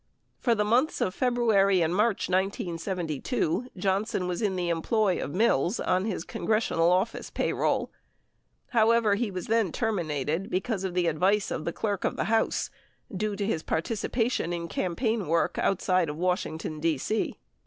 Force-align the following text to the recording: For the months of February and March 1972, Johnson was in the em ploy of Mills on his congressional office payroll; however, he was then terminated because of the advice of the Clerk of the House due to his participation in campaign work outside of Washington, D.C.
For 0.39 0.55
the 0.55 0.63
months 0.65 0.99
of 0.99 1.13
February 1.13 1.81
and 1.83 1.95
March 1.95 2.27
1972, 2.27 3.67
Johnson 3.77 4.27
was 4.27 4.41
in 4.41 4.55
the 4.55 4.71
em 4.71 4.81
ploy 4.81 5.21
of 5.23 5.35
Mills 5.35 5.79
on 5.79 6.05
his 6.05 6.23
congressional 6.23 6.91
office 6.91 7.29
payroll; 7.29 7.91
however, 8.69 9.13
he 9.13 9.29
was 9.29 9.45
then 9.45 9.71
terminated 9.71 10.49
because 10.49 10.83
of 10.83 10.95
the 10.95 11.05
advice 11.05 11.51
of 11.51 11.65
the 11.65 11.71
Clerk 11.71 12.03
of 12.03 12.15
the 12.17 12.23
House 12.23 12.71
due 13.15 13.35
to 13.35 13.45
his 13.45 13.61
participation 13.61 14.51
in 14.53 14.67
campaign 14.67 15.27
work 15.27 15.59
outside 15.59 16.09
of 16.09 16.17
Washington, 16.17 16.79
D.C. 16.79 17.37